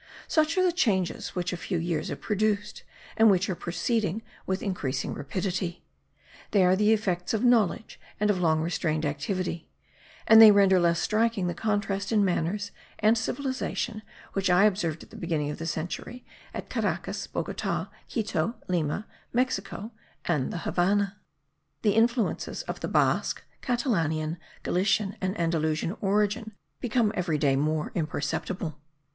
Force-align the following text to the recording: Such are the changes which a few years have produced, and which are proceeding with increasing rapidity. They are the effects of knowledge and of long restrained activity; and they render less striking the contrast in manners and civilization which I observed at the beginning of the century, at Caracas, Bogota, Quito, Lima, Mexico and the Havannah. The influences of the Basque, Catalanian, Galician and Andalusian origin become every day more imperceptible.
Such 0.27 0.57
are 0.57 0.63
the 0.63 0.71
changes 0.71 1.35
which 1.35 1.53
a 1.53 1.57
few 1.57 1.77
years 1.77 2.07
have 2.07 2.19
produced, 2.21 2.81
and 3.17 3.29
which 3.29 3.47
are 3.51 3.55
proceeding 3.55 4.23
with 4.47 4.63
increasing 4.63 5.13
rapidity. 5.13 5.85
They 6.49 6.65
are 6.65 6.75
the 6.75 6.91
effects 6.91 7.35
of 7.35 7.43
knowledge 7.43 7.99
and 8.19 8.31
of 8.31 8.39
long 8.39 8.61
restrained 8.61 9.05
activity; 9.05 9.69
and 10.25 10.41
they 10.41 10.49
render 10.49 10.79
less 10.79 10.99
striking 10.99 11.45
the 11.45 11.53
contrast 11.53 12.11
in 12.11 12.25
manners 12.25 12.71
and 12.97 13.15
civilization 13.15 14.01
which 14.33 14.49
I 14.49 14.63
observed 14.65 15.03
at 15.03 15.11
the 15.11 15.17
beginning 15.17 15.51
of 15.51 15.59
the 15.59 15.67
century, 15.67 16.25
at 16.51 16.67
Caracas, 16.67 17.27
Bogota, 17.27 17.89
Quito, 18.09 18.55
Lima, 18.67 19.05
Mexico 19.31 19.91
and 20.25 20.51
the 20.51 20.65
Havannah. 20.65 21.17
The 21.83 21.93
influences 21.93 22.63
of 22.63 22.79
the 22.79 22.87
Basque, 22.87 23.43
Catalanian, 23.61 24.39
Galician 24.63 25.15
and 25.21 25.39
Andalusian 25.39 25.95
origin 26.01 26.53
become 26.79 27.11
every 27.15 27.37
day 27.37 27.55
more 27.55 27.91
imperceptible. 27.93 28.79